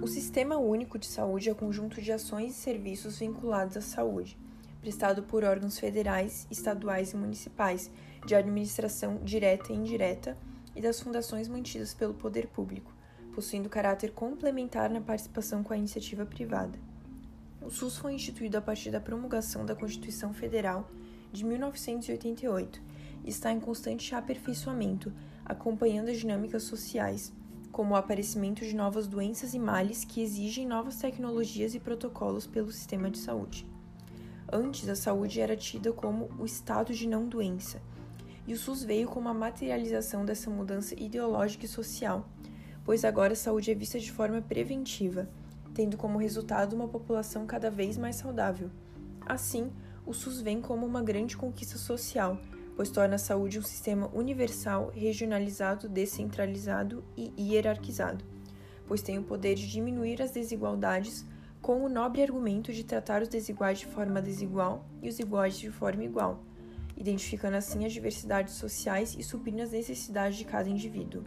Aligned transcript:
O 0.00 0.06
Sistema 0.06 0.56
Único 0.56 0.96
de 0.96 1.06
Saúde 1.06 1.48
é 1.48 1.52
o 1.52 1.56
conjunto 1.56 2.00
de 2.00 2.12
ações 2.12 2.52
e 2.52 2.60
serviços 2.60 3.18
vinculados 3.18 3.76
à 3.76 3.80
saúde, 3.80 4.38
prestado 4.80 5.24
por 5.24 5.42
órgãos 5.42 5.76
federais, 5.76 6.46
estaduais 6.48 7.12
e 7.12 7.16
municipais, 7.16 7.90
de 8.24 8.36
administração 8.36 9.18
direta 9.24 9.72
e 9.72 9.76
indireta, 9.76 10.38
e 10.76 10.80
das 10.80 11.00
fundações 11.00 11.48
mantidas 11.48 11.94
pelo 11.94 12.14
poder 12.14 12.46
público, 12.46 12.94
possuindo 13.34 13.68
caráter 13.68 14.12
complementar 14.12 14.88
na 14.88 15.00
participação 15.00 15.64
com 15.64 15.72
a 15.72 15.76
iniciativa 15.76 16.24
privada. 16.24 16.78
O 17.60 17.68
SUS 17.68 17.96
foi 17.96 18.14
instituído 18.14 18.56
a 18.56 18.60
partir 18.60 18.92
da 18.92 19.00
promulgação 19.00 19.66
da 19.66 19.74
Constituição 19.74 20.32
Federal 20.32 20.88
de 21.32 21.44
1988 21.44 22.80
e 23.24 23.30
está 23.30 23.50
em 23.50 23.58
constante 23.58 24.14
aperfeiçoamento, 24.14 25.12
acompanhando 25.44 26.08
as 26.08 26.18
dinâmicas 26.18 26.62
sociais, 26.62 27.32
como 27.72 27.94
o 27.94 27.96
aparecimento 27.96 28.64
de 28.64 28.74
novas 28.74 29.06
doenças 29.06 29.54
e 29.54 29.58
males 29.58 30.04
que 30.04 30.22
exigem 30.22 30.66
novas 30.66 30.96
tecnologias 30.96 31.74
e 31.74 31.80
protocolos 31.80 32.46
pelo 32.46 32.72
sistema 32.72 33.10
de 33.10 33.18
saúde. 33.18 33.66
Antes, 34.50 34.88
a 34.88 34.96
saúde 34.96 35.40
era 35.40 35.56
tida 35.56 35.92
como 35.92 36.30
o 36.38 36.44
estado 36.44 36.94
de 36.94 37.06
não 37.06 37.28
doença, 37.28 37.80
e 38.46 38.54
o 38.54 38.56
SUS 38.56 38.82
veio 38.82 39.06
como 39.06 39.28
a 39.28 39.34
materialização 39.34 40.24
dessa 40.24 40.48
mudança 40.48 40.94
ideológica 40.98 41.66
e 41.66 41.68
social, 41.68 42.26
pois 42.82 43.04
agora 43.04 43.34
a 43.34 43.36
saúde 43.36 43.70
é 43.70 43.74
vista 43.74 44.00
de 44.00 44.10
forma 44.10 44.40
preventiva, 44.40 45.28
tendo 45.74 45.98
como 45.98 46.18
resultado 46.18 46.74
uma 46.74 46.88
população 46.88 47.46
cada 47.46 47.70
vez 47.70 47.98
mais 47.98 48.16
saudável. 48.16 48.70
Assim, 49.26 49.70
o 50.06 50.14
SUS 50.14 50.40
vem 50.40 50.62
como 50.62 50.86
uma 50.86 51.02
grande 51.02 51.36
conquista 51.36 51.76
social, 51.76 52.38
pois 52.78 52.90
torna 52.90 53.16
a 53.16 53.18
saúde 53.18 53.58
um 53.58 53.62
sistema 53.62 54.08
universal, 54.14 54.92
regionalizado, 54.94 55.88
descentralizado 55.88 57.02
e 57.16 57.32
hierarquizado, 57.36 58.24
pois 58.86 59.02
tem 59.02 59.18
o 59.18 59.24
poder 59.24 59.56
de 59.56 59.68
diminuir 59.68 60.22
as 60.22 60.30
desigualdades 60.30 61.26
com 61.60 61.84
o 61.84 61.88
nobre 61.88 62.22
argumento 62.22 62.72
de 62.72 62.84
tratar 62.84 63.20
os 63.20 63.26
desiguais 63.26 63.80
de 63.80 63.86
forma 63.86 64.22
desigual 64.22 64.86
e 65.02 65.08
os 65.08 65.18
iguais 65.18 65.58
de 65.58 65.72
forma 65.72 66.04
igual, 66.04 66.40
identificando 66.96 67.56
assim 67.56 67.84
as 67.84 67.92
diversidades 67.92 68.54
sociais 68.54 69.16
e 69.18 69.24
suprindo 69.24 69.62
as 69.62 69.72
necessidades 69.72 70.38
de 70.38 70.44
cada 70.44 70.70
indivíduo, 70.70 71.24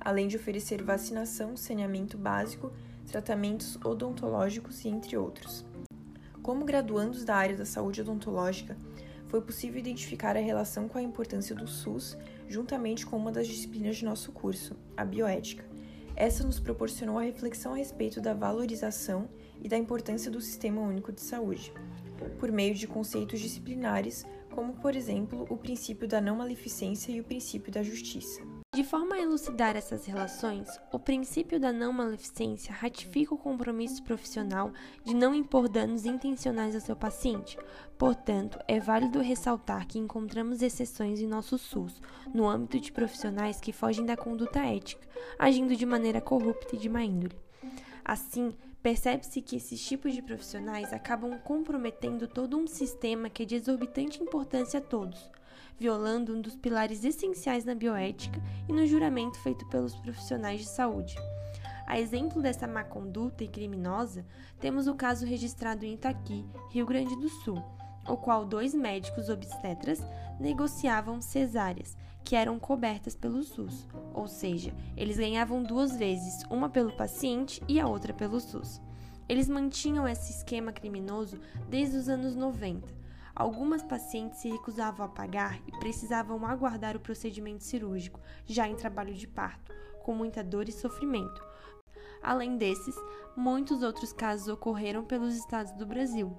além 0.00 0.28
de 0.28 0.36
oferecer 0.36 0.80
vacinação, 0.80 1.56
saneamento 1.56 2.16
básico, 2.16 2.70
tratamentos 3.10 3.76
odontológicos 3.84 4.84
e 4.84 4.88
entre 4.90 5.16
outros. 5.16 5.66
Como 6.40 6.64
graduandos 6.64 7.24
da 7.24 7.34
área 7.34 7.56
da 7.56 7.64
saúde 7.64 8.00
odontológica, 8.00 8.76
foi 9.28 9.40
possível 9.40 9.78
identificar 9.78 10.36
a 10.36 10.40
relação 10.40 10.88
com 10.88 10.98
a 10.98 11.02
importância 11.02 11.54
do 11.54 11.66
SUS 11.66 12.16
juntamente 12.48 13.06
com 13.06 13.16
uma 13.16 13.32
das 13.32 13.46
disciplinas 13.46 13.96
de 13.96 14.04
nosso 14.04 14.32
curso, 14.32 14.76
a 14.96 15.04
bioética. 15.04 15.64
Essa 16.16 16.44
nos 16.44 16.60
proporcionou 16.60 17.18
a 17.18 17.22
reflexão 17.22 17.72
a 17.72 17.76
respeito 17.76 18.20
da 18.20 18.32
valorização 18.32 19.28
e 19.60 19.68
da 19.68 19.76
importância 19.76 20.30
do 20.30 20.40
Sistema 20.40 20.80
Único 20.80 21.12
de 21.12 21.20
Saúde, 21.20 21.72
por 22.38 22.52
meio 22.52 22.74
de 22.74 22.86
conceitos 22.86 23.40
disciplinares, 23.40 24.24
como, 24.50 24.74
por 24.74 24.94
exemplo, 24.94 25.46
o 25.50 25.56
princípio 25.56 26.06
da 26.06 26.20
não 26.20 26.36
maleficência 26.36 27.10
e 27.10 27.20
o 27.20 27.24
princípio 27.24 27.72
da 27.72 27.82
justiça. 27.82 28.53
De 28.74 28.82
forma 28.82 29.14
a 29.14 29.20
elucidar 29.20 29.76
essas 29.76 30.04
relações, 30.04 30.68
o 30.90 30.98
princípio 30.98 31.60
da 31.60 31.72
não 31.72 31.92
maleficência 31.92 32.74
ratifica 32.74 33.32
o 33.32 33.38
compromisso 33.38 34.02
profissional 34.02 34.72
de 35.04 35.14
não 35.14 35.32
impor 35.32 35.68
danos 35.68 36.04
intencionais 36.04 36.74
ao 36.74 36.80
seu 36.80 36.96
paciente. 36.96 37.56
Portanto, 37.96 38.58
é 38.66 38.80
válido 38.80 39.20
ressaltar 39.20 39.86
que 39.86 39.96
encontramos 39.96 40.60
exceções 40.60 41.20
em 41.20 41.28
nosso 41.28 41.56
SUS, 41.56 42.02
no 42.34 42.48
âmbito 42.48 42.80
de 42.80 42.90
profissionais 42.90 43.60
que 43.60 43.72
fogem 43.72 44.04
da 44.04 44.16
conduta 44.16 44.58
ética, 44.58 45.06
agindo 45.38 45.76
de 45.76 45.86
maneira 45.86 46.20
corrupta 46.20 46.74
e 46.74 46.78
de 46.78 46.88
má 46.88 47.04
índole. 47.04 47.38
Assim, 48.04 48.52
percebe-se 48.84 49.40
que 49.40 49.56
esses 49.56 49.84
tipos 49.84 50.14
de 50.14 50.20
profissionais 50.20 50.92
acabam 50.92 51.38
comprometendo 51.38 52.28
todo 52.28 52.56
um 52.56 52.68
sistema 52.68 53.30
que 53.30 53.42
é 53.42 53.46
de 53.46 53.56
exorbitante 53.56 54.22
importância 54.22 54.78
a 54.78 54.82
todos 54.82 55.30
violando 55.78 56.34
um 56.34 56.40
dos 56.40 56.54
pilares 56.54 57.04
essenciais 57.04 57.64
na 57.64 57.74
bioética 57.74 58.40
e 58.68 58.72
no 58.72 58.86
juramento 58.86 59.38
feito 59.40 59.66
pelos 59.68 59.96
profissionais 59.96 60.60
de 60.60 60.66
saúde. 60.66 61.16
A 61.86 61.98
exemplo 61.98 62.40
dessa 62.40 62.66
má 62.66 62.82
conduta 62.84 63.44
e 63.44 63.48
criminosa, 63.48 64.24
temos 64.60 64.86
o 64.86 64.94
caso 64.94 65.26
registrado 65.26 65.84
em 65.84 65.94
Itaqui, 65.94 66.46
Rio 66.70 66.86
Grande 66.86 67.14
do 67.16 67.28
Sul, 67.28 67.62
o 68.08 68.16
qual 68.16 68.44
dois 68.44 68.74
médicos 68.74 69.28
obstetras 69.28 70.02
negociavam 70.38 71.20
cesáreas, 71.20 71.96
que 72.24 72.36
eram 72.36 72.58
cobertas 72.58 73.14
pelo 73.14 73.42
SUS, 73.42 73.86
ou 74.14 74.26
seja, 74.26 74.74
eles 74.96 75.18
ganhavam 75.18 75.62
duas 75.62 75.96
vezes, 75.96 76.42
uma 76.50 76.68
pelo 76.68 76.96
paciente 76.96 77.62
e 77.68 77.78
a 77.78 77.86
outra 77.86 78.12
pelo 78.14 78.40
SUS. 78.40 78.80
Eles 79.28 79.48
mantinham 79.48 80.08
esse 80.08 80.32
esquema 80.32 80.72
criminoso 80.72 81.38
desde 81.68 81.96
os 81.96 82.08
anos 82.08 82.34
90, 82.34 83.04
Algumas 83.36 83.82
pacientes 83.82 84.38
se 84.38 84.48
recusavam 84.48 85.06
a 85.06 85.08
pagar 85.08 85.60
e 85.66 85.72
precisavam 85.80 86.46
aguardar 86.46 86.96
o 86.96 87.00
procedimento 87.00 87.64
cirúrgico, 87.64 88.20
já 88.46 88.68
em 88.68 88.76
trabalho 88.76 89.12
de 89.12 89.26
parto, 89.26 89.74
com 90.04 90.14
muita 90.14 90.44
dor 90.44 90.68
e 90.68 90.72
sofrimento. 90.72 91.44
Além 92.22 92.56
desses, 92.56 92.94
muitos 93.36 93.82
outros 93.82 94.12
casos 94.12 94.46
ocorreram 94.46 95.04
pelos 95.04 95.34
estados 95.34 95.72
do 95.72 95.84
Brasil, 95.84 96.36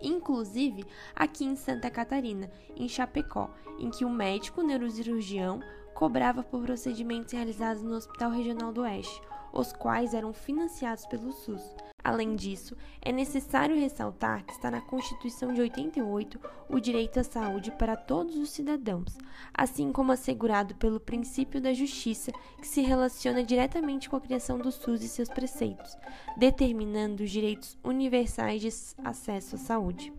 inclusive 0.00 0.84
aqui 1.14 1.44
em 1.44 1.56
Santa 1.56 1.90
Catarina, 1.90 2.50
em 2.76 2.88
Chapecó, 2.88 3.50
em 3.78 3.90
que 3.90 4.04
o 4.04 4.10
médico 4.10 4.62
neurocirurgião 4.62 5.60
cobrava 5.94 6.42
por 6.42 6.62
procedimentos 6.62 7.32
realizados 7.32 7.82
no 7.82 7.94
Hospital 7.94 8.30
Regional 8.30 8.72
do 8.72 8.82
Oeste, 8.82 9.20
os 9.52 9.72
quais 9.72 10.14
eram 10.14 10.32
financiados 10.32 11.06
pelo 11.06 11.32
SUS. 11.32 11.62
Além 12.02 12.36
disso, 12.36 12.76
é 13.02 13.12
necessário 13.12 13.78
ressaltar 13.78 14.44
que 14.44 14.52
está 14.52 14.70
na 14.70 14.80
Constituição 14.80 15.52
de 15.52 15.60
88 15.60 16.40
o 16.68 16.80
direito 16.80 17.20
à 17.20 17.24
saúde 17.24 17.70
para 17.72 17.96
todos 17.96 18.36
os 18.36 18.50
cidadãos, 18.50 19.18
assim 19.52 19.92
como 19.92 20.12
assegurado 20.12 20.74
pelo 20.76 21.00
princípio 21.00 21.60
da 21.60 21.74
justiça, 21.74 22.32
que 22.60 22.66
se 22.66 22.80
relaciona 22.80 23.42
diretamente 23.42 24.08
com 24.08 24.16
a 24.16 24.20
criação 24.20 24.58
do 24.58 24.70
SUS 24.70 25.02
e 25.02 25.08
seus 25.08 25.28
preceitos, 25.28 25.96
determinando 26.36 27.24
os 27.24 27.30
direitos 27.30 27.76
universais 27.84 28.62
de 28.62 28.68
acesso 29.04 29.56
à 29.56 29.58
saúde. 29.58 30.12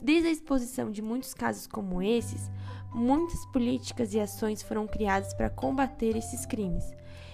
Desde 0.00 0.28
a 0.28 0.32
exposição 0.32 0.90
de 0.90 1.02
muitos 1.02 1.34
casos 1.34 1.66
como 1.66 2.02
esses, 2.02 2.50
muitas 2.92 3.44
políticas 3.46 4.14
e 4.14 4.20
ações 4.20 4.62
foram 4.62 4.86
criadas 4.86 5.34
para 5.34 5.50
combater 5.50 6.16
esses 6.16 6.46
crimes. 6.46 6.84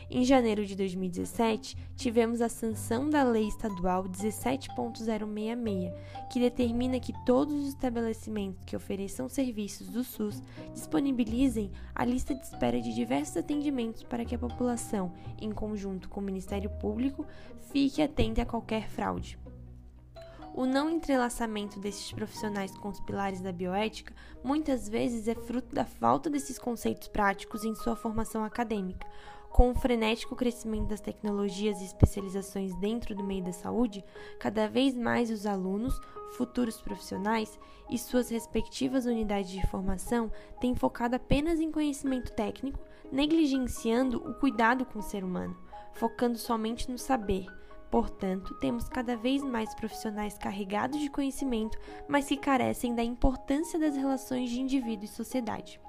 Em 0.08 0.24
janeiro 0.24 0.64
de 0.64 0.76
2017, 0.76 1.76
tivemos 1.96 2.40
a 2.40 2.48
sanção 2.48 3.10
da 3.10 3.24
Lei 3.24 3.48
Estadual 3.48 4.04
17.066, 4.04 5.92
que 6.32 6.38
determina 6.38 7.00
que 7.00 7.12
todos 7.24 7.52
os 7.54 7.68
estabelecimentos 7.70 8.64
que 8.64 8.76
ofereçam 8.76 9.28
serviços 9.28 9.88
do 9.88 10.04
SUS 10.04 10.40
disponibilizem 10.72 11.72
a 11.92 12.04
lista 12.04 12.36
de 12.36 12.44
espera 12.44 12.80
de 12.80 12.94
diversos 12.94 13.36
atendimentos 13.36 14.04
para 14.04 14.24
que 14.24 14.36
a 14.36 14.38
população, 14.38 15.12
em 15.40 15.50
conjunto 15.50 16.08
com 16.08 16.20
o 16.20 16.24
Ministério 16.24 16.70
Público, 16.70 17.26
fique 17.72 18.00
atenta 18.00 18.42
a 18.42 18.46
qualquer 18.46 18.88
fraude. 18.88 19.36
O 20.54 20.64
não 20.64 20.88
entrelaçamento 20.88 21.78
desses 21.78 22.10
profissionais 22.12 22.74
com 22.78 22.88
os 22.88 22.98
pilares 23.00 23.42
da 23.42 23.52
bioética 23.52 24.14
muitas 24.42 24.88
vezes 24.88 25.28
é 25.28 25.34
fruto 25.34 25.74
da 25.74 25.84
falta 25.84 26.30
desses 26.30 26.58
conceitos 26.58 27.08
práticos 27.08 27.62
em 27.62 27.74
sua 27.74 27.94
formação 27.94 28.42
acadêmica. 28.42 29.06
Com 29.56 29.70
o 29.70 29.74
frenético 29.74 30.36
crescimento 30.36 30.88
das 30.88 31.00
tecnologias 31.00 31.80
e 31.80 31.86
especializações 31.86 32.74
dentro 32.76 33.14
do 33.14 33.24
meio 33.24 33.42
da 33.42 33.54
saúde, 33.54 34.04
cada 34.38 34.68
vez 34.68 34.94
mais 34.94 35.30
os 35.30 35.46
alunos, 35.46 35.98
futuros 36.36 36.78
profissionais 36.82 37.58
e 37.88 37.96
suas 37.96 38.28
respectivas 38.28 39.06
unidades 39.06 39.50
de 39.50 39.66
formação 39.68 40.30
têm 40.60 40.74
focado 40.74 41.16
apenas 41.16 41.58
em 41.58 41.72
conhecimento 41.72 42.32
técnico, 42.32 42.78
negligenciando 43.10 44.18
o 44.18 44.34
cuidado 44.34 44.84
com 44.84 44.98
o 44.98 45.02
ser 45.02 45.24
humano, 45.24 45.56
focando 45.94 46.36
somente 46.36 46.90
no 46.90 46.98
saber 46.98 47.46
Portanto, 47.90 48.52
temos 48.56 48.90
cada 48.90 49.16
vez 49.16 49.42
mais 49.42 49.74
profissionais 49.74 50.36
carregados 50.36 51.00
de 51.00 51.08
conhecimento, 51.08 51.78
mas 52.06 52.26
que 52.26 52.36
carecem 52.36 52.94
da 52.94 53.02
importância 53.02 53.78
das 53.78 53.96
relações 53.96 54.50
de 54.50 54.60
indivíduo 54.60 55.04
e 55.04 55.08
sociedade. 55.08 55.80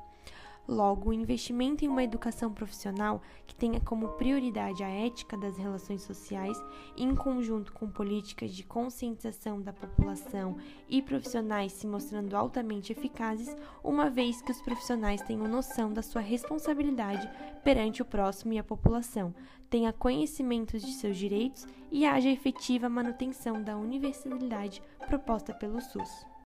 Logo, 0.67 1.11
o 1.11 1.13
investimento 1.13 1.85
em 1.85 1.87
uma 1.87 2.03
educação 2.03 2.51
profissional 2.51 3.21
que 3.45 3.55
tenha 3.55 3.79
como 3.79 4.09
prioridade 4.09 4.83
a 4.83 4.89
ética 4.89 5.37
das 5.37 5.57
relações 5.57 6.01
sociais, 6.01 6.61
em 6.97 7.15
conjunto 7.15 7.71
com 7.71 7.89
políticas 7.89 8.51
de 8.51 8.65
conscientização 8.65 9.61
da 9.61 9.71
população 9.71 10.57
e 10.89 11.01
profissionais 11.01 11.71
se 11.71 11.87
mostrando 11.87 12.35
altamente 12.35 12.91
eficazes, 12.91 13.55
uma 13.81 14.09
vez 14.09 14.41
que 14.41 14.51
os 14.51 14.61
profissionais 14.61 15.21
tenham 15.21 15.47
noção 15.47 15.93
da 15.93 16.01
sua 16.01 16.21
responsabilidade 16.21 17.29
perante 17.63 18.01
o 18.01 18.05
próximo 18.05 18.51
e 18.51 18.59
a 18.59 18.63
população, 18.63 19.33
tenha 19.69 19.93
conhecimentos 19.93 20.81
de 20.81 20.91
seus 20.91 21.15
direitos 21.15 21.65
e 21.89 22.05
haja 22.05 22.29
efetiva 22.29 22.89
manutenção 22.89 23.63
da 23.63 23.77
universalidade 23.77 24.81
proposta 25.07 25.53
pelo 25.53 25.79
SUS. 25.79 26.27